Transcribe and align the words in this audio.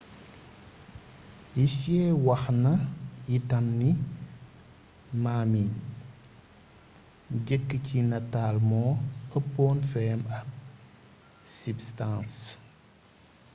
hsieh 1.55 2.09
wax 2.25 2.43
na 2.63 2.73
itam 3.37 3.65
ni 3.79 3.91
ma 5.23 5.35
mi 5.51 5.63
jekk 7.47 7.69
ci 7.85 7.97
nataal 8.09 8.55
moo 8.69 8.91
ëppoon 9.37 9.77
feem 9.91 10.21
ab 10.39 10.47
sibstans 11.57 12.31